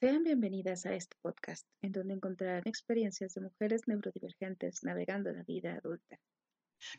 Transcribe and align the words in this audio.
Sean 0.00 0.22
bienvenidas 0.22 0.86
a 0.86 0.94
este 0.94 1.16
podcast, 1.22 1.66
en 1.82 1.90
donde 1.90 2.14
encontrarán 2.14 2.62
experiencias 2.66 3.34
de 3.34 3.40
mujeres 3.40 3.88
neurodivergentes 3.88 4.84
navegando 4.84 5.32
la 5.32 5.42
vida 5.42 5.74
adulta. 5.74 6.20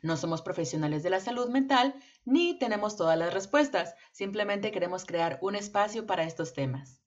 No 0.01 0.17
somos 0.17 0.41
profesionales 0.41 1.01
de 1.01 1.09
la 1.09 1.21
salud 1.21 1.49
mental 1.49 1.95
ni 2.25 2.59
tenemos 2.59 2.97
todas 2.97 3.17
las 3.17 3.33
respuestas, 3.33 3.95
simplemente 4.11 4.71
queremos 4.71 5.05
crear 5.05 5.39
un 5.41 5.55
espacio 5.55 6.05
para 6.05 6.25
estos 6.25 6.53
temas. 6.53 7.01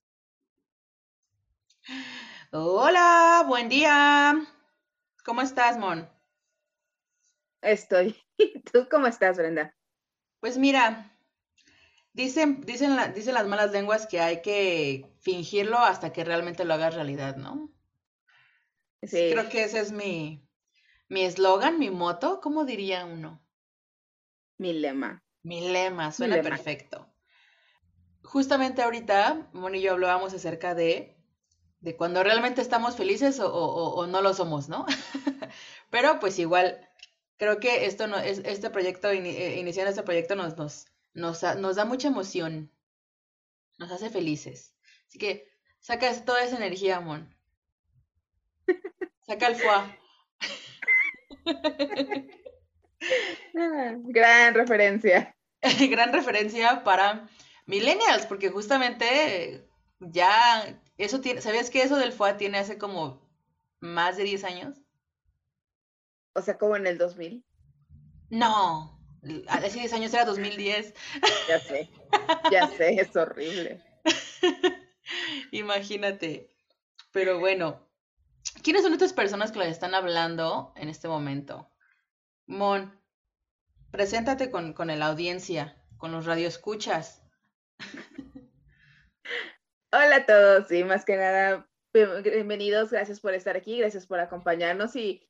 Hola, 2.53 3.45
buen 3.47 3.69
día. 3.69 4.33
¿Cómo 5.27 5.43
estás, 5.43 5.77
Mon? 5.77 6.09
Estoy. 7.61 8.17
¿Tú 8.73 8.89
cómo 8.91 9.09
estás, 9.09 9.37
Brenda? 9.37 9.77
Pues 10.41 10.57
mira, 10.57 11.12
dicen, 12.13 12.61
dicen, 12.63 12.97
dicen 13.15 13.35
las 13.35 13.47
malas 13.47 13.73
lenguas 13.73 14.07
que 14.07 14.21
hay 14.21 14.43
que 14.43 15.13
fingirlo 15.21 15.79
hasta 15.79 16.13
que 16.13 16.25
realmente 16.25 16.65
lo 16.65 16.75
hagas 16.75 16.95
realidad, 16.95 17.37
¿no? 17.37 17.71
Sí. 19.03 19.31
Creo 19.33 19.49
que 19.49 19.65
ese 19.65 19.81
es 19.81 19.93
mi 19.93 20.43
mi 21.13 21.25
eslogan, 21.25 21.79
mi 21.79 21.91
moto, 21.91 22.41
¿cómo 22.41 22.65
diría 22.65 23.05
uno? 23.05 23.45
Mi 24.57 24.73
lema. 24.73 25.23
Mi 25.43 25.61
lema, 25.61 26.11
suena 26.11 26.41
perfecto. 26.41 27.07
Justamente 28.23 28.81
ahorita, 28.81 29.51
Moni 29.53 29.79
y 29.79 29.83
yo 29.83 29.93
hablábamos 29.93 30.33
acerca 30.33 30.75
de, 30.75 31.19
de 31.81 31.97
cuando 31.99 32.23
realmente 32.23 32.63
estamos 32.63 32.97
felices 32.97 33.41
o, 33.41 33.53
o 33.53 34.07
no 34.07 34.23
lo 34.23 34.33
somos, 34.33 34.71
¿no? 34.71 34.87
Pero 35.91 36.19
pues 36.19 36.39
igual, 36.39 36.89
creo 37.37 37.61
que 37.61 37.85
esto 37.85 38.07
no, 38.07 38.17
es, 38.17 38.41
este 38.47 38.71
proyecto, 38.71 39.11
eh, 39.11 39.59
iniciando 39.59 39.91
este 39.91 40.05
proyecto 40.05 40.35
nos, 40.35 40.57
nos, 40.57 40.92
nos, 41.15 41.43
nos 41.43 41.77
da 41.77 41.85
mucha 41.85 42.09
emoción, 42.09 42.71
nos 43.79 43.91
hace 43.91 44.11
felices. 44.11 44.75
Así 45.09 45.19
que 45.19 45.49
saca 45.79 46.13
toda 46.25 46.43
esa 46.45 46.57
energía, 46.57 47.01
Mon. 47.01 47.35
Saca 49.27 49.47
el 49.49 49.57
foie. 49.57 49.99
Gran 53.55 54.55
referencia. 54.55 55.37
Gran 55.91 56.13
referencia 56.13 56.83
para 56.85 57.29
millennials, 57.67 58.27
porque 58.27 58.51
justamente 58.51 59.69
ya 60.01 60.79
eso 60.99 61.21
tiene, 61.21 61.41
¿sabías 61.41 61.71
que 61.71 61.83
eso 61.83 61.97
del 61.97 62.13
FOA 62.13 62.37
tiene 62.37 62.59
hace 62.59 62.79
como 62.79 63.21
más 63.81 64.17
de 64.17 64.25
10 64.25 64.45
años? 64.45 64.79
O 66.35 66.43
sea, 66.43 66.59
como 66.59 66.77
en 66.77 66.87
el 66.87 66.99
2000. 66.99 67.45
No, 68.31 69.02
hace 69.49 69.79
10 69.79 69.93
años 69.93 70.15
era 70.15 70.25
2010. 70.25 70.95
Ya 71.49 71.61
sé, 71.61 71.91
ya 72.51 72.69
sé, 72.69 72.95
es 73.01 73.15
horrible. 73.17 73.83
Imagínate. 75.53 76.51
Pero 77.13 77.39
bueno, 77.39 77.87
¿quiénes 78.63 78.83
son 78.83 78.93
estas 78.93 79.13
personas 79.13 79.53
que 79.53 79.59
les 79.59 79.69
están 79.69 79.95
hablando 79.95 80.73
en 80.77 80.89
este 80.89 81.09
momento? 81.09 81.71
Mon, 82.47 82.99
preséntate 83.91 84.51
con, 84.51 84.73
con 84.73 84.89
la 84.89 85.07
audiencia, 85.07 85.77
con 85.99 86.13
los 86.13 86.27
radioescuchas. 86.27 87.23
Hola 89.93 90.17
a 90.17 90.27
todos 90.27 90.73
y 90.73 90.85
más 90.85 91.05
que 91.05 91.17
nada, 91.17 91.69
bienvenidos, 91.93 92.91
gracias 92.91 93.21
por 93.21 93.35
estar 93.35 93.59
aquí, 93.59 93.79
gracias 93.79 94.07
por 94.07 94.21
acompañarnos 94.21 94.97
y 94.97 95.29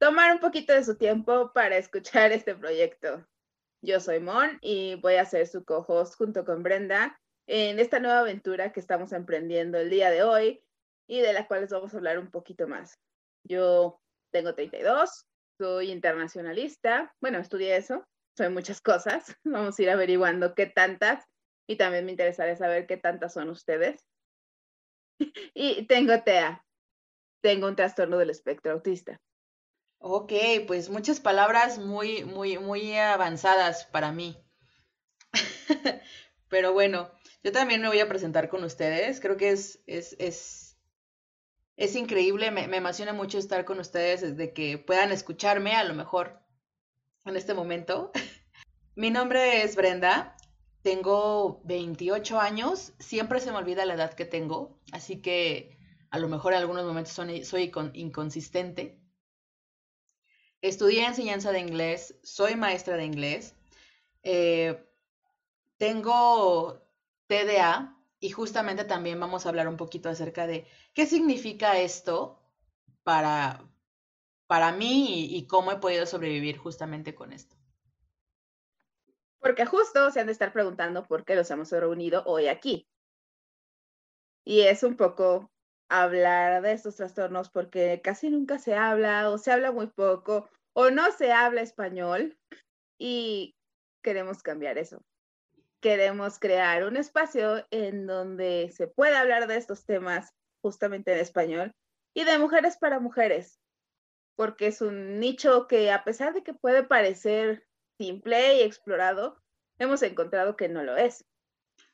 tomar 0.00 0.32
un 0.32 0.40
poquito 0.40 0.72
de 0.72 0.82
su 0.82 0.96
tiempo 0.96 1.52
para 1.52 1.76
escuchar 1.76 2.32
este 2.32 2.54
proyecto. 2.54 3.26
Yo 3.82 4.00
soy 4.00 4.18
Mon 4.18 4.58
y 4.62 4.94
voy 4.96 5.16
a 5.16 5.26
ser 5.26 5.46
su 5.46 5.62
co-host 5.62 6.16
junto 6.16 6.44
con 6.44 6.62
Brenda 6.62 7.20
en 7.46 7.78
esta 7.78 8.00
nueva 8.00 8.20
aventura 8.20 8.72
que 8.72 8.80
estamos 8.80 9.12
emprendiendo 9.12 9.78
el 9.78 9.90
día 9.90 10.10
de 10.10 10.22
hoy 10.22 10.64
y 11.06 11.20
de 11.20 11.34
la 11.34 11.46
cual 11.46 11.62
les 11.62 11.70
vamos 11.70 11.92
a 11.92 11.98
hablar 11.98 12.18
un 12.18 12.30
poquito 12.30 12.66
más. 12.66 12.98
Yo 13.46 14.00
tengo 14.32 14.54
32, 14.54 15.26
soy 15.58 15.90
internacionalista, 15.90 17.14
bueno, 17.20 17.38
estudié 17.38 17.76
eso, 17.76 18.02
soy 18.38 18.48
muchas 18.48 18.80
cosas, 18.80 19.36
vamos 19.44 19.78
a 19.78 19.82
ir 19.82 19.90
averiguando 19.90 20.54
qué 20.54 20.64
tantas 20.64 21.26
y 21.68 21.76
también 21.76 22.06
me 22.06 22.12
interesaría 22.12 22.56
saber 22.56 22.86
qué 22.86 22.96
tantas 22.96 23.34
son 23.34 23.50
ustedes. 23.50 24.02
y 25.54 25.86
tengo 25.86 26.22
TEA, 26.22 26.64
tengo 27.42 27.66
un 27.66 27.76
trastorno 27.76 28.16
del 28.16 28.30
espectro 28.30 28.72
autista. 28.72 29.20
Ok, 30.02 30.32
pues 30.66 30.88
muchas 30.88 31.20
palabras 31.20 31.78
muy, 31.78 32.24
muy, 32.24 32.56
muy 32.58 32.96
avanzadas 32.96 33.84
para 33.84 34.12
mí. 34.12 34.42
Pero 36.48 36.72
bueno, 36.72 37.10
yo 37.44 37.52
también 37.52 37.82
me 37.82 37.88
voy 37.88 38.00
a 38.00 38.08
presentar 38.08 38.48
con 38.48 38.64
ustedes. 38.64 39.20
Creo 39.20 39.36
que 39.36 39.50
es, 39.50 39.82
es, 39.86 40.16
es, 40.18 40.78
es 41.76 41.96
increíble, 41.96 42.50
me, 42.50 42.66
me, 42.66 42.78
emociona 42.78 43.12
mucho 43.12 43.36
estar 43.36 43.66
con 43.66 43.78
ustedes, 43.78 44.22
desde 44.22 44.54
que 44.54 44.78
puedan 44.78 45.12
escucharme 45.12 45.74
a 45.76 45.84
lo 45.84 45.92
mejor 45.92 46.40
en 47.26 47.36
este 47.36 47.52
momento. 47.52 48.10
Mi 48.96 49.10
nombre 49.10 49.64
es 49.64 49.76
Brenda, 49.76 50.34
tengo 50.80 51.60
28 51.64 52.40
años, 52.40 52.94
siempre 52.98 53.38
se 53.38 53.52
me 53.52 53.58
olvida 53.58 53.84
la 53.84 53.94
edad 53.94 54.14
que 54.14 54.24
tengo, 54.24 54.80
así 54.92 55.20
que 55.20 55.78
a 56.08 56.18
lo 56.18 56.28
mejor 56.28 56.54
en 56.54 56.60
algunos 56.60 56.86
momentos 56.86 57.12
soy 57.12 57.70
inconsistente. 57.92 58.99
Estudié 60.62 61.06
enseñanza 61.06 61.52
de 61.52 61.60
inglés, 61.60 62.18
soy 62.22 62.54
maestra 62.54 62.96
de 62.96 63.04
inglés, 63.04 63.54
eh, 64.22 64.86
tengo 65.78 66.82
TDA 67.26 67.96
y 68.18 68.30
justamente 68.30 68.84
también 68.84 69.18
vamos 69.18 69.46
a 69.46 69.48
hablar 69.48 69.68
un 69.68 69.78
poquito 69.78 70.10
acerca 70.10 70.46
de 70.46 70.66
qué 70.92 71.06
significa 71.06 71.78
esto 71.78 72.38
para, 73.02 73.64
para 74.46 74.72
mí 74.72 75.24
y, 75.24 75.36
y 75.36 75.46
cómo 75.46 75.72
he 75.72 75.78
podido 75.78 76.04
sobrevivir 76.04 76.58
justamente 76.58 77.14
con 77.14 77.32
esto. 77.32 77.56
Porque 79.38 79.64
justo 79.64 80.10
se 80.10 80.20
han 80.20 80.26
de 80.26 80.32
estar 80.32 80.52
preguntando 80.52 81.06
por 81.06 81.24
qué 81.24 81.34
los 81.34 81.50
hemos 81.50 81.70
reunido 81.70 82.22
hoy 82.26 82.48
aquí. 82.48 82.86
Y 84.44 84.60
es 84.60 84.82
un 84.82 84.96
poco 84.96 85.50
hablar 85.90 86.62
de 86.62 86.72
estos 86.72 86.96
trastornos 86.96 87.50
porque 87.50 88.00
casi 88.02 88.30
nunca 88.30 88.58
se 88.58 88.74
habla 88.74 89.28
o 89.28 89.38
se 89.38 89.52
habla 89.52 89.72
muy 89.72 89.88
poco 89.88 90.48
o 90.72 90.90
no 90.90 91.10
se 91.12 91.32
habla 91.32 91.60
español 91.60 92.38
y 92.98 93.56
queremos 94.02 94.42
cambiar 94.42 94.78
eso. 94.78 95.02
Queremos 95.82 96.38
crear 96.38 96.84
un 96.84 96.96
espacio 96.96 97.66
en 97.70 98.06
donde 98.06 98.70
se 98.72 98.86
pueda 98.86 99.20
hablar 99.20 99.48
de 99.48 99.56
estos 99.56 99.84
temas 99.84 100.32
justamente 100.62 101.12
en 101.12 101.18
español 101.18 101.72
y 102.14 102.24
de 102.24 102.38
mujeres 102.38 102.76
para 102.76 103.00
mujeres, 103.00 103.58
porque 104.36 104.68
es 104.68 104.82
un 104.82 105.18
nicho 105.18 105.66
que 105.66 105.90
a 105.90 106.04
pesar 106.04 106.34
de 106.34 106.42
que 106.42 106.54
puede 106.54 106.84
parecer 106.84 107.66
simple 107.98 108.58
y 108.58 108.62
explorado, 108.62 109.38
hemos 109.78 110.02
encontrado 110.02 110.56
que 110.56 110.68
no 110.68 110.82
lo 110.84 110.96
es. 110.96 111.24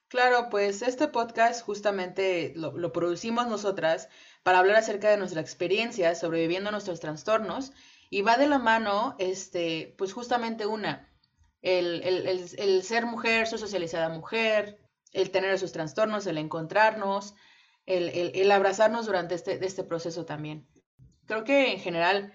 Claro, 0.08 0.50
pues 0.50 0.82
este 0.82 1.08
podcast 1.08 1.64
justamente 1.64 2.52
lo, 2.54 2.92
producimos 2.92 3.48
nosotras 3.48 4.08
para 4.44 4.60
hablar 4.60 4.76
acerca 4.76 5.10
de 5.10 5.16
nuestra 5.16 5.40
experiencia 5.40 6.14
sobreviviendo 6.14 6.68
a 6.68 6.72
nuestros 6.72 7.00
trastornos 7.00 7.72
y 8.08 8.22
va 8.22 8.36
de 8.36 8.46
la 8.46 8.60
mano, 8.60 9.16
este, 9.18 9.96
pues 9.98 10.12
justamente 10.12 10.64
una, 10.64 11.12
el, 11.60 12.02
el, 12.04 12.82
ser 12.84 13.04
mujer, 13.04 13.48
ser 13.48 13.58
socializada 13.58 14.08
mujer, 14.08 14.78
el 15.12 15.32
tener 15.32 15.50
esos 15.50 15.72
trastornos, 15.72 16.28
el 16.28 16.38
encontrarnos, 16.38 17.34
el, 17.84 18.50
abrazarnos 18.52 19.06
durante 19.06 19.34
este, 19.34 19.64
este 19.66 19.82
proceso 19.82 20.24
también. 20.24 20.68
Creo 21.26 21.42
que 21.42 21.72
en 21.72 21.80
general, 21.80 22.32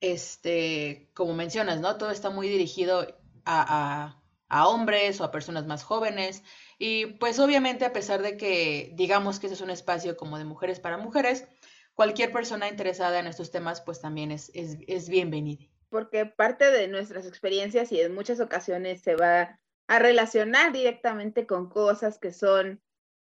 este, 0.00 1.08
como 1.14 1.34
mencionas, 1.34 1.80
¿no? 1.80 1.98
Todo 1.98 2.10
está 2.10 2.30
muy 2.30 2.48
dirigido 2.48 3.06
a 3.44 4.21
hombres 4.52 5.20
o 5.20 5.24
a 5.24 5.30
personas 5.30 5.66
más 5.66 5.82
jóvenes. 5.82 6.42
Y 6.78 7.06
pues 7.06 7.38
obviamente 7.38 7.84
a 7.84 7.92
pesar 7.92 8.22
de 8.22 8.36
que 8.36 8.92
digamos 8.94 9.38
que 9.38 9.46
ese 9.46 9.54
es 9.54 9.60
un 9.60 9.70
espacio 9.70 10.16
como 10.16 10.38
de 10.38 10.44
mujeres 10.44 10.80
para 10.80 10.98
mujeres, 10.98 11.46
cualquier 11.94 12.32
persona 12.32 12.68
interesada 12.68 13.18
en 13.18 13.26
estos 13.26 13.50
temas 13.50 13.80
pues 13.80 14.00
también 14.00 14.30
es, 14.30 14.50
es, 14.54 14.78
es 14.86 15.08
bienvenida. 15.08 15.64
Porque 15.88 16.26
parte 16.26 16.70
de 16.70 16.88
nuestras 16.88 17.26
experiencias 17.26 17.92
y 17.92 18.00
en 18.00 18.14
muchas 18.14 18.40
ocasiones 18.40 19.02
se 19.02 19.14
va 19.14 19.58
a 19.88 19.98
relacionar 19.98 20.72
directamente 20.72 21.46
con 21.46 21.68
cosas 21.68 22.18
que 22.18 22.32
son 22.32 22.82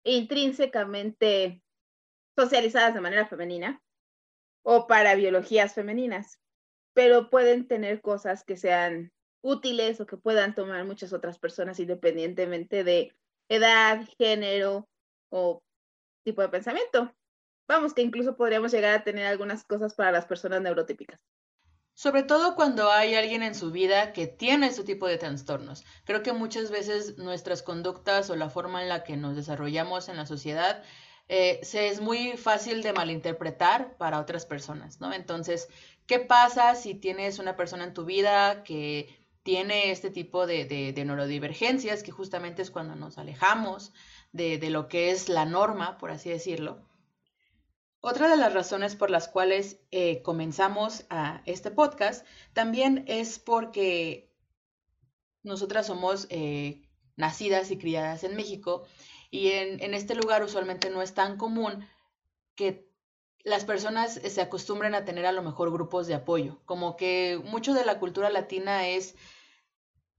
intrínsecamente 0.03 1.61
socializadas 2.37 2.93
de 2.93 3.01
manera 3.01 3.25
femenina 3.25 3.81
o 4.63 4.87
para 4.87 5.15
biologías 5.15 5.73
femeninas, 5.73 6.39
pero 6.93 7.29
pueden 7.29 7.67
tener 7.67 8.01
cosas 8.01 8.43
que 8.43 8.57
sean 8.57 9.11
útiles 9.45 10.01
o 10.01 10.05
que 10.05 10.17
puedan 10.17 10.55
tomar 10.55 10.83
muchas 10.85 11.13
otras 11.13 11.37
personas 11.37 11.79
independientemente 11.79 12.83
de 12.83 13.15
edad, 13.47 14.07
género 14.17 14.87
o 15.29 15.61
tipo 16.23 16.41
de 16.41 16.49
pensamiento. 16.49 17.13
Vamos, 17.67 17.93
que 17.93 18.01
incluso 18.01 18.35
podríamos 18.35 18.71
llegar 18.71 18.95
a 18.95 19.03
tener 19.03 19.27
algunas 19.27 19.63
cosas 19.63 19.93
para 19.93 20.11
las 20.11 20.25
personas 20.25 20.61
neurotípicas. 20.61 21.21
Sobre 21.93 22.23
todo 22.23 22.55
cuando 22.55 22.91
hay 22.91 23.15
alguien 23.15 23.43
en 23.43 23.55
su 23.55 23.71
vida 23.71 24.13
que 24.13 24.27
tiene 24.27 24.67
ese 24.67 24.83
tipo 24.83 25.07
de 25.07 25.17
trastornos. 25.17 25.85
Creo 26.03 26.23
que 26.23 26.33
muchas 26.33 26.69
veces 26.71 27.17
nuestras 27.17 27.61
conductas 27.61 28.29
o 28.29 28.35
la 28.35 28.49
forma 28.49 28.81
en 28.81 28.89
la 28.89 29.03
que 29.03 29.15
nos 29.15 29.35
desarrollamos 29.35 30.09
en 30.09 30.17
la 30.17 30.25
sociedad 30.25 30.83
eh, 31.27 31.59
se 31.63 31.87
es 31.87 32.01
muy 32.01 32.37
fácil 32.37 32.83
de 32.83 32.93
malinterpretar 32.93 33.95
para 33.97 34.19
otras 34.19 34.45
personas, 34.45 34.99
¿no? 34.99 35.13
Entonces, 35.13 35.69
¿qué 36.05 36.19
pasa 36.19 36.75
si 36.75 36.95
tienes 36.95 37.39
una 37.39 37.55
persona 37.55 37.83
en 37.83 37.93
tu 37.93 38.05
vida 38.05 38.63
que 38.63 39.24
tiene 39.45 39.91
este 39.91 40.09
tipo 40.09 40.47
de, 40.47 40.91
neurodivergencias, 40.97 42.01
que 42.01 42.11
justamente 42.11 42.63
es 42.63 42.71
cuando 42.71 42.95
nos 42.95 43.19
alejamos 43.19 43.93
de, 44.31 44.57
de 44.57 44.71
lo 44.71 44.87
que 44.87 45.11
es 45.11 45.29
la 45.29 45.45
norma, 45.45 45.99
por 45.99 46.09
así 46.09 46.31
decirlo? 46.31 46.83
Otra 48.01 48.27
de 48.27 48.37
las 48.37 48.55
razones 48.55 48.95
por 48.95 49.11
las 49.11 49.27
cuales 49.27 49.79
eh, 49.91 50.23
comenzamos 50.23 51.05
a 51.11 51.43
este 51.45 51.69
podcast 51.69 52.25
también 52.53 53.05
es 53.07 53.37
porque 53.37 54.33
nosotras 55.43 55.85
somos 55.85 56.25
eh, 56.31 56.81
nacidas 57.15 57.69
y 57.69 57.77
criadas 57.77 58.23
en 58.23 58.35
México 58.35 58.87
y 59.29 59.51
en, 59.51 59.93
este 59.93 60.15
lugar 60.15 60.43
usualmente 60.43 60.89
no 60.89 61.03
es 61.03 61.13
tan 61.13 61.37
común 61.37 61.87
que 62.55 62.89
las 63.45 63.63
personas 63.63 64.15
se 64.15 64.41
acostumbren 64.41 64.95
a 64.95 65.05
tener 65.05 65.25
a 65.25 65.31
lo 65.31 65.43
mejor 65.43 65.71
grupos 65.71 66.07
de 66.07 66.15
apoyo, 66.15 66.59
como 66.65 66.97
que 66.97 67.39
mucho 67.45 67.73
de 67.73 67.85
la 67.85 67.99
cultura 67.99 68.29
latina 68.29 68.87
es 68.87 69.15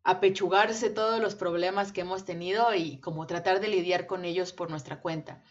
apechugarse 0.05 0.89
todos 0.89 1.21
los 1.21 1.35
problemas 1.35 1.91
que 1.91 2.03
hemos 2.03 2.25
tenido 2.25 2.73
y 2.75 2.99
como 3.01 3.27
tratar 3.27 3.61
de 3.61 3.67
lidiar 3.67 4.07
con 4.07 4.25
ellos 4.25 4.53
por 4.53 4.71
nuestra 4.71 5.01
cuenta. 5.01 5.43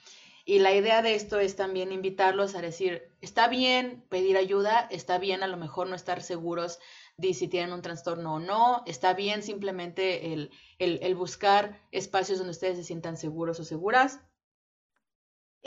Y 0.45 0.59
la 0.59 0.73
idea 0.73 1.01
de 1.01 1.15
esto 1.15 1.39
es 1.39 1.57
también 1.57 1.91
invitarlos 1.91 2.55
a 2.55 2.61
decir, 2.61 3.11
está 3.19 3.49
bien 3.49 4.05
pedir 4.09 4.37
ayuda, 4.37 4.87
está 4.89 5.17
bien 5.17 5.43
a 5.43 5.47
lo 5.47 5.57
mejor 5.57 5.89
no 5.89 5.95
estar 5.95 6.21
seguros 6.21 6.79
de 7.17 7.33
si 7.33 7.49
tienen 7.49 7.73
un 7.73 7.81
trastorno 7.81 8.35
o 8.35 8.39
no, 8.39 8.83
está 8.85 9.13
bien 9.13 9.43
simplemente 9.43 10.33
el, 10.33 10.51
el, 10.79 11.15
buscar 11.15 11.81
espacios 11.91 12.37
donde 12.37 12.51
ustedes 12.51 12.77
se 12.77 12.83
sientan 12.85 13.17
seguros 13.17 13.59
o 13.59 13.65
seguras. 13.65 14.21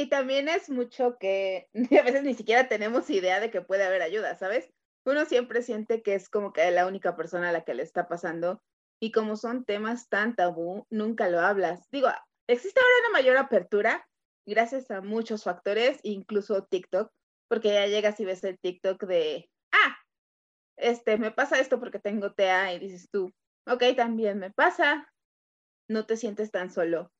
Y 0.00 0.08
también 0.08 0.48
es 0.48 0.70
mucho 0.70 1.18
que 1.18 1.68
a 2.00 2.02
veces 2.02 2.22
ni 2.22 2.34
siquiera 2.34 2.68
tenemos 2.68 3.10
idea 3.10 3.40
de 3.40 3.50
que 3.50 3.62
puede 3.62 3.84
haber 3.84 4.00
ayuda, 4.00 4.36
¿sabes? 4.36 4.70
Uno 5.04 5.24
siempre 5.24 5.60
siente 5.60 6.02
que 6.02 6.14
es 6.14 6.28
como 6.28 6.52
que 6.52 6.70
la 6.70 6.86
única 6.86 7.16
persona 7.16 7.48
a 7.48 7.52
la 7.52 7.64
que 7.64 7.74
le 7.74 7.82
está 7.82 8.06
pasando 8.06 8.62
y 9.00 9.10
como 9.10 9.36
son 9.36 9.64
temas 9.64 10.08
tan 10.08 10.36
tabú, 10.36 10.86
nunca 10.88 11.28
lo 11.28 11.40
hablas. 11.40 11.88
Digo, 11.90 12.08
existe 12.46 12.78
ahora 12.80 13.08
una 13.08 13.18
mayor 13.18 13.36
apertura 13.38 14.06
gracias 14.46 14.88
a 14.92 15.00
muchos 15.00 15.42
factores, 15.42 15.98
incluso 16.04 16.64
TikTok, 16.64 17.10
porque 17.48 17.72
ya 17.72 17.86
llegas 17.86 18.20
y 18.20 18.24
ves 18.24 18.44
el 18.44 18.56
TikTok 18.58 19.02
de, 19.04 19.50
ah, 19.72 19.98
este, 20.76 21.18
me 21.18 21.32
pasa 21.32 21.58
esto 21.58 21.80
porque 21.80 21.98
tengo 21.98 22.32
TEA 22.32 22.72
y 22.74 22.78
dices 22.78 23.08
tú, 23.10 23.32
ok, 23.66 23.82
también 23.96 24.38
me 24.38 24.52
pasa, 24.52 25.12
no 25.88 26.06
te 26.06 26.16
sientes 26.16 26.52
tan 26.52 26.70
solo, 26.70 27.10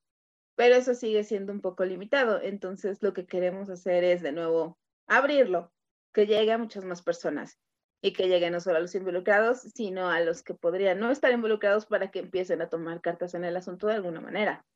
pero 0.58 0.74
eso 0.74 0.92
sigue 0.92 1.22
siendo 1.22 1.52
un 1.52 1.60
poco 1.60 1.84
limitado, 1.84 2.42
entonces 2.42 3.00
lo 3.00 3.12
que 3.12 3.26
queremos 3.26 3.70
hacer 3.70 4.02
es 4.02 4.22
de 4.22 4.32
nuevo 4.32 4.76
abrirlo, 5.06 5.72
que 6.12 6.26
llegue 6.26 6.50
a 6.50 6.58
muchas 6.58 6.84
más 6.84 7.00
personas 7.00 7.60
y 8.02 8.12
que 8.12 8.26
llegue 8.26 8.50
no 8.50 8.58
solo 8.60 8.78
a 8.78 8.80
los 8.80 8.92
involucrados, 8.96 9.60
sino 9.60 10.10
a 10.10 10.18
los 10.18 10.42
que 10.42 10.54
podrían 10.54 10.98
no 10.98 11.12
estar 11.12 11.30
involucrados 11.30 11.86
para 11.86 12.10
que 12.10 12.18
empiecen 12.18 12.60
a 12.60 12.68
tomar 12.68 13.00
cartas 13.00 13.34
en 13.34 13.44
el 13.44 13.56
asunto 13.56 13.86
de 13.86 13.94
alguna 13.94 14.20
manera. 14.20 14.66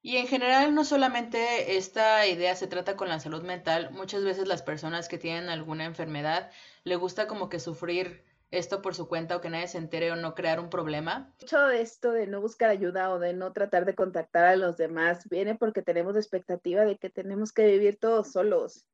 Y 0.00 0.16
en 0.16 0.26
general 0.26 0.74
no 0.74 0.86
solamente 0.86 1.76
esta 1.76 2.26
idea 2.26 2.56
se 2.56 2.66
trata 2.66 2.96
con 2.96 3.10
la 3.10 3.20
salud 3.20 3.42
mental, 3.42 3.90
muchas 3.90 4.24
veces 4.24 4.48
las 4.48 4.62
personas 4.62 5.06
que 5.06 5.18
tienen 5.18 5.50
alguna 5.50 5.84
enfermedad 5.84 6.50
le 6.84 6.96
gusta 6.96 7.26
como 7.26 7.50
que 7.50 7.60
sufrir 7.60 8.24
esto 8.50 8.82
por 8.82 8.94
su 8.94 9.08
cuenta 9.08 9.36
o 9.36 9.40
que 9.40 9.50
nadie 9.50 9.68
se 9.68 9.78
entere 9.78 10.10
o 10.10 10.16
no 10.16 10.34
crear 10.34 10.60
un 10.60 10.70
problema. 10.70 11.32
Mucho 11.40 11.66
de 11.66 11.80
esto 11.80 12.12
de 12.12 12.26
no 12.26 12.40
buscar 12.40 12.70
ayuda 12.70 13.12
o 13.12 13.18
de 13.18 13.32
no 13.32 13.52
tratar 13.52 13.84
de 13.84 13.94
contactar 13.94 14.44
a 14.44 14.56
los 14.56 14.76
demás 14.76 15.28
viene 15.28 15.54
porque 15.54 15.82
tenemos 15.82 16.14
la 16.14 16.20
expectativa 16.20 16.84
de 16.84 16.98
que 16.98 17.10
tenemos 17.10 17.52
que 17.52 17.66
vivir 17.66 17.98
todos 17.98 18.32
solos. 18.32 18.86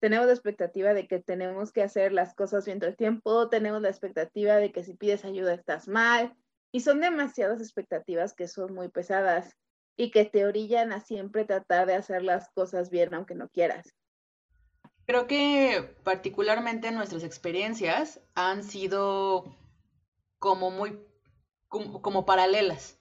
Tenemos 0.00 0.26
la 0.26 0.32
expectativa 0.32 0.94
de 0.94 1.06
que 1.06 1.20
tenemos 1.20 1.72
que 1.72 1.82
hacer 1.82 2.12
las 2.12 2.34
cosas 2.34 2.66
bien 2.66 2.80
todo 2.80 2.90
el 2.90 2.96
tiempo, 2.96 3.48
tenemos 3.48 3.80
la 3.80 3.88
expectativa 3.88 4.56
de 4.56 4.70
que 4.70 4.84
si 4.84 4.94
pides 4.94 5.24
ayuda 5.24 5.54
estás 5.54 5.88
mal 5.88 6.36
y 6.70 6.80
son 6.80 7.00
demasiadas 7.00 7.60
expectativas 7.60 8.34
que 8.34 8.48
son 8.48 8.74
muy 8.74 8.88
pesadas 8.88 9.56
y 9.96 10.10
que 10.10 10.26
te 10.26 10.44
orillan 10.44 10.92
a 10.92 11.00
siempre 11.00 11.44
tratar 11.44 11.86
de 11.86 11.94
hacer 11.94 12.22
las 12.22 12.50
cosas 12.50 12.90
bien 12.90 13.14
aunque 13.14 13.34
no 13.34 13.48
quieras. 13.48 13.94
Creo 15.06 15.28
que 15.28 15.94
particularmente 16.02 16.90
nuestras 16.90 17.22
experiencias 17.22 18.20
han 18.34 18.64
sido 18.64 19.56
como 20.38 20.70
muy 20.70 20.98
como, 21.68 22.26
paralelas. 22.26 22.98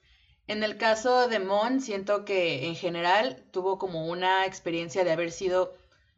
En 0.47 0.63
el 0.63 0.77
caso 0.77 1.27
de 1.27 1.39
Mon, 1.39 1.81
siento 1.81 2.25
que 2.25 2.67
en 2.67 2.75
general 2.75 3.43
tuvo 3.51 3.79
como 3.79 4.07
una 4.07 4.45
experiencia 4.45 5.03
de 5.03 5.11
haber 5.11 5.31
sido 5.31 5.73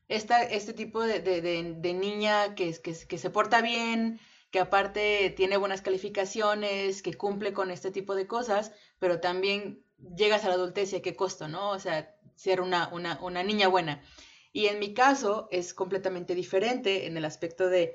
esta, 0.10 0.44
este 0.44 0.74
tipo 0.74 1.02
de, 1.02 1.94
niña 1.94 2.56
que, 2.56 2.74
que, 2.82 2.94
que, 3.08 3.18
se 3.18 3.30
porta 3.30 3.62
bien, 3.62 4.20
que 4.52 4.60
aparte 4.60 5.34
tiene 5.36 5.58
buenas 5.58 5.82
calificaciones, 5.82 7.02
que 7.02 7.14
cumple 7.14 7.54
con 7.54 7.72
este 7.72 7.92
tipo 7.92 8.16
de 8.16 8.28
cosas, 8.28 8.72
pero 9.00 9.20
también 9.20 9.84
llegas 10.16 10.44
a 10.44 10.50
la 10.50 10.56
adultez 10.56 10.94
y 10.94 10.98
a 10.98 11.02
qué 11.02 11.16
costo, 11.16 11.48
¿no? 11.48 11.70
O 11.70 11.80
sea, 11.80 12.16
ser 12.36 12.62
una, 12.62 12.90
una, 12.90 13.20
una 13.22 13.44
niña 13.44 13.68
buena. 13.68 14.02
Y 14.58 14.70
en 14.70 14.80
mi 14.80 14.96
caso 14.96 15.48
es 15.52 15.72
completamente 15.72 16.34
diferente 16.34 17.06
en 17.06 17.16
el 17.16 17.26
aspecto 17.26 17.70
de, 17.70 17.94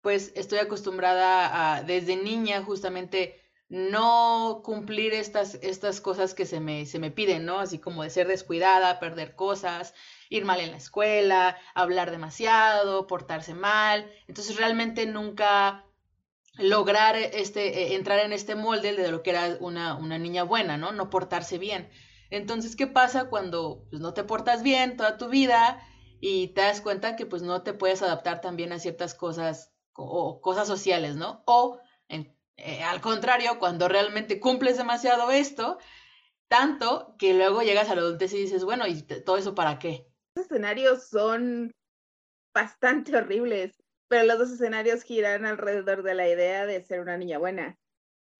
pues 0.00 0.32
estoy 0.36 0.58
acostumbrada 0.58 1.76
a, 1.76 1.82
desde 1.82 2.16
niña 2.16 2.62
justamente, 2.62 3.38
no 3.68 4.62
cumplir 4.64 5.12
estas, 5.12 5.56
estas 5.56 6.00
cosas 6.00 6.32
que 6.32 6.46
se 6.46 6.60
me, 6.60 6.86
se 6.86 6.98
me 6.98 7.10
piden, 7.10 7.44
¿no? 7.44 7.58
Así 7.58 7.78
como 7.78 8.04
de 8.04 8.08
ser 8.08 8.26
descuidada, 8.26 9.00
perder 9.00 9.36
cosas, 9.36 9.92
ir 10.30 10.46
mal 10.46 10.60
en 10.60 10.70
la 10.70 10.78
escuela, 10.78 11.58
hablar 11.74 12.10
demasiado, 12.10 13.06
portarse 13.06 13.52
mal. 13.52 14.10
Entonces 14.28 14.56
realmente 14.56 15.04
nunca 15.04 15.84
lograr 16.56 17.16
este, 17.16 17.82
eh, 17.82 17.96
entrar 17.96 18.20
en 18.20 18.32
este 18.32 18.54
molde 18.54 18.94
de 18.94 19.10
lo 19.10 19.22
que 19.22 19.28
era 19.28 19.58
una, 19.60 19.94
una, 19.96 20.16
niña 20.16 20.44
buena, 20.44 20.78
¿no? 20.78 20.90
No 20.90 21.10
portarse 21.10 21.58
bien. 21.58 21.90
Entonces, 22.30 22.76
¿qué 22.76 22.86
pasa 22.86 23.28
cuando 23.28 23.84
pues, 23.90 24.00
no 24.00 24.14
te 24.14 24.24
portas 24.24 24.62
bien 24.62 24.96
toda 24.96 25.18
tu 25.18 25.28
vida 25.28 25.84
y 26.20 26.48
te 26.48 26.62
das 26.62 26.80
cuenta 26.80 27.16
que 27.16 27.26
pues 27.26 27.42
no 27.42 27.62
te 27.62 27.74
puedes 27.74 28.02
adaptar 28.02 28.40
también 28.40 28.72
a 28.72 28.78
ciertas 28.78 29.14
cosas 29.14 29.72
o 29.94 30.40
cosas 30.40 30.66
sociales, 30.68 31.16
¿no? 31.16 31.42
O 31.46 31.80
eh, 32.08 32.82
al 32.82 33.00
contrario, 33.00 33.60
cuando 33.60 33.88
realmente 33.88 34.40
cumples 34.40 34.76
demasiado 34.76 35.30
esto, 35.30 35.78
tanto 36.48 37.14
que 37.16 37.32
luego 37.34 37.62
llegas 37.62 37.88
a 37.88 37.94
la 37.94 38.00
adultez 38.00 38.32
y 38.32 38.38
dices, 38.38 38.64
bueno, 38.64 38.86
¿y 38.88 39.02
todo 39.02 39.36
eso 39.36 39.54
para 39.54 39.78
qué? 39.78 40.08
Los 40.34 40.46
escenarios 40.46 41.08
son 41.08 41.70
bastante 42.52 43.16
horribles 43.16 43.78
pero 44.08 44.24
los 44.24 44.38
dos 44.38 44.50
escenarios 44.50 45.02
giran 45.04 45.44
alrededor 45.44 46.02
de 46.02 46.14
la 46.14 46.28
idea 46.28 46.66
de 46.66 46.82
ser 46.82 47.00
una 47.00 47.16
niña 47.16 47.38
buena. 47.38 47.78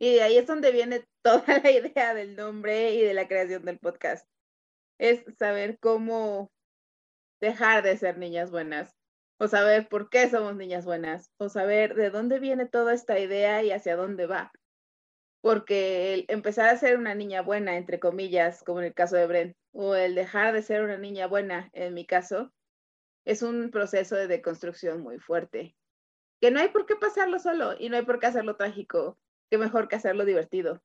Y 0.00 0.14
de 0.14 0.22
ahí 0.22 0.38
es 0.38 0.46
donde 0.46 0.72
viene 0.72 1.04
toda 1.22 1.58
la 1.62 1.70
idea 1.70 2.14
del 2.14 2.36
nombre 2.36 2.94
y 2.94 3.02
de 3.02 3.14
la 3.14 3.28
creación 3.28 3.64
del 3.64 3.78
podcast. 3.78 4.26
Es 4.98 5.22
saber 5.38 5.78
cómo 5.78 6.50
dejar 7.40 7.82
de 7.82 7.96
ser 7.96 8.18
niñas 8.18 8.50
buenas, 8.50 8.96
o 9.38 9.48
saber 9.48 9.88
por 9.88 10.10
qué 10.10 10.28
somos 10.28 10.56
niñas 10.56 10.84
buenas, 10.84 11.30
o 11.38 11.48
saber 11.48 11.94
de 11.94 12.10
dónde 12.10 12.38
viene 12.38 12.66
toda 12.66 12.92
esta 12.92 13.18
idea 13.18 13.62
y 13.62 13.70
hacia 13.70 13.96
dónde 13.96 14.26
va. 14.26 14.52
Porque 15.40 16.14
el 16.14 16.24
empezar 16.28 16.68
a 16.68 16.76
ser 16.76 16.98
una 16.98 17.14
niña 17.14 17.42
buena, 17.42 17.76
entre 17.76 18.00
comillas, 18.00 18.64
como 18.64 18.80
en 18.80 18.86
el 18.86 18.94
caso 18.94 19.16
de 19.16 19.26
Bren, 19.26 19.56
o 19.72 19.94
el 19.94 20.14
dejar 20.14 20.52
de 20.52 20.62
ser 20.62 20.82
una 20.82 20.98
niña 20.98 21.28
buena, 21.28 21.70
en 21.72 21.94
mi 21.94 22.04
caso, 22.04 22.52
es 23.24 23.42
un 23.42 23.70
proceso 23.70 24.16
de 24.16 24.26
deconstrucción 24.26 25.00
muy 25.00 25.18
fuerte, 25.18 25.76
que 26.40 26.50
no 26.50 26.60
hay 26.60 26.68
por 26.68 26.86
qué 26.86 26.96
pasarlo 26.96 27.38
solo 27.38 27.74
y 27.78 27.88
no 27.88 27.96
hay 27.96 28.04
por 28.04 28.18
qué 28.18 28.26
hacerlo 28.26 28.56
trágico, 28.56 29.18
que 29.50 29.58
mejor 29.58 29.88
que 29.88 29.96
hacerlo 29.96 30.24
divertido. 30.24 30.82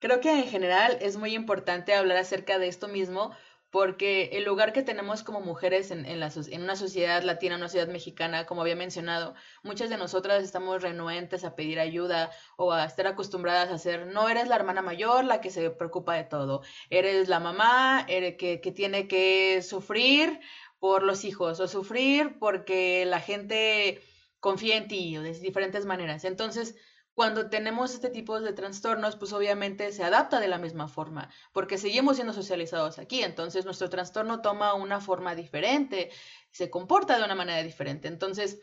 Creo 0.00 0.20
que 0.20 0.30
en 0.30 0.46
general 0.46 0.98
es 1.00 1.16
muy 1.16 1.34
importante 1.34 1.94
hablar 1.94 2.18
acerca 2.18 2.58
de 2.58 2.68
esto 2.68 2.88
mismo 2.88 3.34
porque 3.74 4.30
el 4.34 4.44
lugar 4.44 4.72
que 4.72 4.84
tenemos 4.84 5.24
como 5.24 5.40
mujeres 5.40 5.90
en, 5.90 6.06
una 6.06 6.76
sociedad 6.76 7.24
latina, 7.24 7.56
una 7.56 7.66
sociedad 7.66 7.88
mexicana, 7.88 8.46
como 8.46 8.60
había 8.60 8.76
mencionado, 8.76 9.34
muchas 9.64 9.90
de 9.90 9.96
nosotras 9.96 10.44
estamos 10.44 10.80
renuentes 10.80 11.42
a 11.42 11.56
pedir 11.56 11.80
ayuda 11.80 12.30
o 12.56 12.70
a 12.70 12.84
estar 12.84 13.08
acostumbradas 13.08 13.72
a 13.72 13.78
ser, 13.78 14.06
no 14.06 14.28
eres 14.28 14.46
la 14.46 14.54
hermana 14.54 14.80
mayor 14.80 15.24
la 15.24 15.40
que 15.40 15.50
se 15.50 15.70
preocupa 15.70 16.14
de 16.14 16.22
todo, 16.22 16.62
eres 16.88 17.28
la 17.28 17.40
mamá 17.40 18.06
eres 18.08 18.36
que, 18.36 18.60
que 18.60 18.70
tiene 18.70 19.08
que 19.08 19.60
sufrir 19.60 20.38
por 20.78 21.02
los 21.02 21.24
hijos 21.24 21.58
o 21.58 21.66
sufrir 21.66 22.38
porque 22.38 23.04
la 23.06 23.18
gente 23.18 24.00
confía 24.38 24.76
en 24.76 24.86
ti 24.86 25.18
o 25.18 25.22
de 25.22 25.32
diferentes 25.32 25.84
maneras. 25.84 26.24
Entonces, 26.24 26.76
cuando 27.14 27.48
tenemos 27.48 27.94
este 27.94 28.10
tipo 28.10 28.40
de 28.40 28.52
trastornos, 28.52 29.16
pues 29.16 29.32
obviamente 29.32 29.92
se 29.92 30.02
adapta 30.02 30.40
de 30.40 30.48
la 30.48 30.58
misma 30.58 30.88
forma, 30.88 31.30
porque 31.52 31.78
seguimos 31.78 32.16
siendo 32.16 32.32
socializados 32.32 32.98
aquí, 32.98 33.22
entonces 33.22 33.64
nuestro 33.64 33.88
trastorno 33.88 34.42
toma 34.42 34.74
una 34.74 35.00
forma 35.00 35.34
diferente, 35.34 36.10
se 36.50 36.70
comporta 36.70 37.16
de 37.16 37.24
una 37.24 37.36
manera 37.36 37.62
diferente. 37.62 38.08
Entonces, 38.08 38.60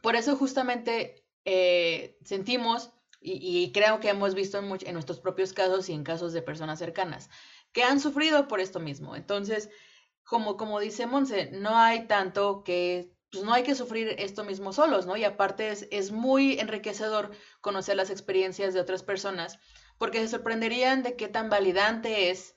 por 0.00 0.14
eso 0.14 0.36
justamente 0.36 1.26
eh, 1.44 2.18
sentimos, 2.24 2.90
y, 3.20 3.72
creo 3.72 3.98
que 3.98 4.10
hemos 4.10 4.34
visto 4.34 4.58
en, 4.58 4.70
en 4.86 4.92
nuestros 4.92 5.18
propios 5.18 5.52
casos 5.52 5.88
y 5.88 5.94
en 5.94 6.04
casos 6.04 6.32
de 6.32 6.42
personas 6.42 6.78
cercanas, 6.78 7.28
que 7.72 7.82
han 7.82 7.98
sufrido 7.98 8.46
por 8.46 8.60
esto 8.60 8.78
mismo. 8.78 9.16
Entonces, 9.16 9.70
como, 10.22 10.56
como 10.56 10.78
dice 10.78 11.06
Monse, 11.06 11.50
no 11.52 11.76
hay 11.76 12.06
tanto 12.06 12.62
que, 12.62 13.15
pues 13.30 13.44
no 13.44 13.52
hay 13.52 13.62
que 13.62 13.74
sufrir 13.74 14.14
esto 14.18 14.44
mismo 14.44 14.72
solos, 14.72 15.06
¿no? 15.06 15.16
Y 15.16 15.24
aparte 15.24 15.70
es, 15.70 15.88
es 15.90 16.12
muy 16.12 16.58
enriquecedor 16.58 17.30
conocer 17.60 17.96
las 17.96 18.10
experiencias 18.10 18.74
de 18.74 18.80
otras 18.80 19.02
personas, 19.02 19.58
porque 19.98 20.20
se 20.20 20.28
sorprenderían 20.28 21.02
de 21.02 21.16
qué 21.16 21.28
tan 21.28 21.50
validante 21.50 22.30
es 22.30 22.56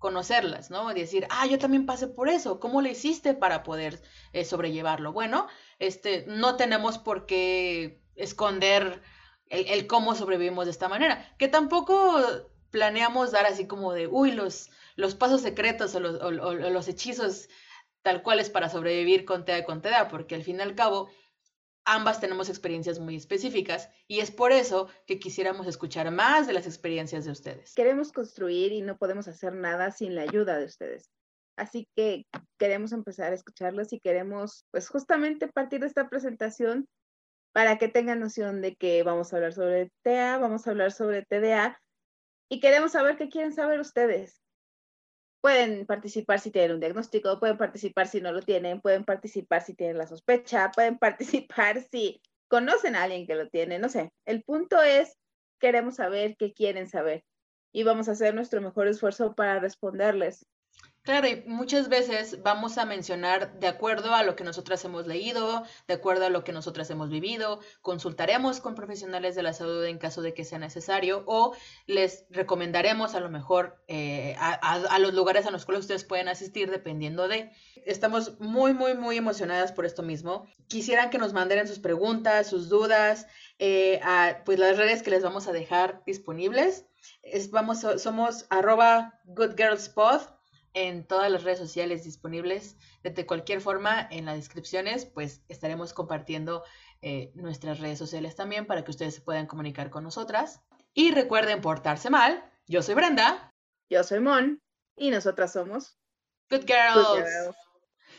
conocerlas, 0.00 0.70
¿no? 0.70 0.92
decir, 0.94 1.26
ah, 1.30 1.46
yo 1.46 1.58
también 1.58 1.84
pasé 1.84 2.08
por 2.08 2.30
eso, 2.30 2.58
¿cómo 2.58 2.80
le 2.80 2.92
hiciste 2.92 3.34
para 3.34 3.62
poder 3.62 4.02
eh, 4.32 4.46
sobrellevarlo? 4.46 5.12
Bueno, 5.12 5.46
este, 5.78 6.24
no 6.26 6.56
tenemos 6.56 6.96
por 6.98 7.26
qué 7.26 8.02
esconder 8.16 9.02
el, 9.50 9.86
cómo 9.86 10.14
sobrevivimos 10.14 10.64
de 10.64 10.70
esta 10.70 10.88
manera, 10.88 11.34
que 11.38 11.48
tampoco 11.48 12.18
planeamos 12.70 13.30
dar 13.30 13.44
así 13.44 13.66
como 13.66 13.92
de, 13.92 14.06
uy, 14.06 14.32
los, 14.32 14.70
los 14.96 15.14
pasos 15.14 15.42
secretos 15.42 15.94
o 15.94 16.00
los, 16.00 16.20
o, 16.22 16.30
los 16.30 16.88
hechizos 16.88 17.48
tal 18.02 18.22
cuales 18.22 18.50
para 18.50 18.68
sobrevivir 18.68 19.24
con 19.24 19.44
TEA 19.44 19.58
y 19.58 19.64
con 19.64 19.82
TEA, 19.82 20.08
porque 20.08 20.34
al 20.34 20.42
fin 20.42 20.58
y 20.58 20.62
al 20.62 20.74
cabo 20.74 21.10
ambas 21.84 22.20
tenemos 22.20 22.48
experiencias 22.48 22.98
muy 22.98 23.16
específicas 23.16 23.90
y 24.06 24.20
es 24.20 24.30
por 24.30 24.52
eso 24.52 24.88
que 25.06 25.18
quisiéramos 25.18 25.66
escuchar 25.66 26.10
más 26.10 26.46
de 26.46 26.52
las 26.52 26.66
experiencias 26.66 27.24
de 27.24 27.32
ustedes. 27.32 27.74
Queremos 27.74 28.12
construir 28.12 28.72
y 28.72 28.82
no 28.82 28.96
podemos 28.96 29.28
hacer 29.28 29.54
nada 29.54 29.90
sin 29.90 30.14
la 30.14 30.22
ayuda 30.22 30.58
de 30.58 30.66
ustedes. 30.66 31.10
Así 31.56 31.88
que 31.94 32.26
queremos 32.58 32.92
empezar 32.92 33.32
a 33.32 33.34
escucharlos 33.34 33.92
y 33.92 34.00
queremos, 34.00 34.64
pues 34.70 34.88
justamente 34.88 35.48
partir 35.48 35.80
de 35.80 35.88
esta 35.88 36.08
presentación 36.08 36.88
para 37.52 37.76
que 37.78 37.88
tengan 37.88 38.20
noción 38.20 38.62
de 38.62 38.76
que 38.76 39.02
vamos 39.02 39.32
a 39.32 39.36
hablar 39.36 39.52
sobre 39.52 39.90
TEA, 40.02 40.38
vamos 40.38 40.66
a 40.66 40.70
hablar 40.70 40.92
sobre 40.92 41.24
TDA 41.24 41.78
y 42.48 42.60
queremos 42.60 42.92
saber 42.92 43.16
qué 43.16 43.28
quieren 43.28 43.52
saber 43.52 43.80
ustedes. 43.80 44.39
Pueden 45.40 45.86
participar 45.86 46.40
si 46.40 46.50
tienen 46.50 46.72
un 46.72 46.80
diagnóstico, 46.80 47.38
pueden 47.40 47.56
participar 47.56 48.06
si 48.06 48.20
no 48.20 48.32
lo 48.32 48.42
tienen, 48.42 48.80
pueden 48.80 49.04
participar 49.04 49.62
si 49.62 49.74
tienen 49.74 49.98
la 49.98 50.06
sospecha, 50.06 50.70
pueden 50.70 50.98
participar 50.98 51.82
si 51.90 52.20
conocen 52.48 52.96
a 52.96 53.04
alguien 53.04 53.26
que 53.26 53.34
lo 53.34 53.48
tiene, 53.48 53.78
no 53.78 53.88
sé. 53.88 54.12
El 54.26 54.42
punto 54.42 54.82
es, 54.82 55.16
queremos 55.58 55.96
saber 55.96 56.36
qué 56.36 56.52
quieren 56.52 56.88
saber 56.88 57.24
y 57.72 57.84
vamos 57.84 58.08
a 58.08 58.12
hacer 58.12 58.34
nuestro 58.34 58.60
mejor 58.60 58.88
esfuerzo 58.88 59.34
para 59.34 59.60
responderles. 59.60 60.46
Claro, 61.02 61.26
y 61.26 61.42
muchas 61.46 61.88
veces 61.88 62.42
vamos 62.42 62.76
a 62.76 62.84
mencionar 62.84 63.58
de 63.58 63.68
acuerdo 63.68 64.14
a 64.14 64.22
lo 64.22 64.36
que 64.36 64.44
nosotras 64.44 64.84
hemos 64.84 65.06
leído, 65.06 65.64
de 65.88 65.94
acuerdo 65.94 66.26
a 66.26 66.30
lo 66.30 66.44
que 66.44 66.52
nosotras 66.52 66.90
hemos 66.90 67.08
vivido, 67.08 67.60
consultaremos 67.80 68.60
con 68.60 68.74
profesionales 68.74 69.34
de 69.34 69.42
la 69.42 69.54
salud 69.54 69.82
en 69.86 69.96
caso 69.96 70.20
de 70.20 70.34
que 70.34 70.44
sea 70.44 70.58
necesario 70.58 71.24
o 71.26 71.56
les 71.86 72.26
recomendaremos 72.28 73.14
a 73.14 73.20
lo 73.20 73.30
mejor 73.30 73.82
eh, 73.88 74.36
a, 74.38 74.98
los 74.98 75.14
lugares 75.14 75.46
a 75.46 75.50
los 75.50 75.64
cuales 75.64 75.80
ustedes 75.80 76.04
pueden 76.04 76.28
asistir 76.28 76.70
dependiendo 76.70 77.28
de. 77.28 77.50
Estamos 77.86 78.38
muy, 78.38 78.74
muy, 78.74 78.94
muy 78.94 79.16
emocionadas 79.16 79.72
por 79.72 79.86
esto 79.86 80.02
mismo. 80.02 80.46
Quisieran 80.68 81.08
que 81.08 81.18
nos 81.18 81.32
manden 81.32 81.66
sus 81.66 81.78
preguntas, 81.78 82.46
sus 82.46 82.68
dudas, 82.68 83.26
eh, 83.58 84.00
a 84.04 84.42
pues 84.44 84.58
las 84.58 84.76
redes 84.76 85.02
que 85.02 85.10
les 85.10 85.22
vamos 85.22 85.48
a 85.48 85.52
dejar 85.52 86.02
disponibles. 86.04 86.84
Es, 87.22 87.50
vamos, 87.50 87.86
somos 87.96 88.44
arroba 88.50 89.18
goodgirlspod 89.24 90.39
en 90.74 91.06
todas 91.06 91.30
las 91.30 91.44
redes 91.44 91.58
sociales 91.58 92.04
disponibles. 92.04 92.76
De 93.02 93.26
cualquier 93.26 93.60
forma, 93.60 94.06
en 94.10 94.26
las 94.26 94.36
descripciones, 94.36 95.06
pues 95.06 95.42
estaremos 95.48 95.92
compartiendo 95.92 96.64
eh, 97.02 97.32
nuestras 97.34 97.80
redes 97.80 97.98
sociales 97.98 98.36
también 98.36 98.66
para 98.66 98.84
que 98.84 98.90
ustedes 98.90 99.14
se 99.14 99.20
puedan 99.20 99.46
comunicar 99.46 99.90
con 99.90 100.04
nosotras. 100.04 100.60
Y 100.94 101.12
recuerden 101.12 101.60
portarse 101.60 102.10
mal. 102.10 102.44
Yo 102.66 102.82
soy 102.82 102.94
Brenda. 102.94 103.52
Yo 103.88 104.04
soy 104.04 104.20
Mon. 104.20 104.60
Y 104.96 105.10
nosotras 105.10 105.52
somos 105.52 105.98
Good 106.50 106.66
Girls. 106.66 107.08
Good 107.08 107.24
girls. 107.24 107.56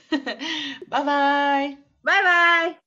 bye 0.88 1.04
bye. 1.04 1.78
Bye 2.04 2.22
bye. 2.24 2.81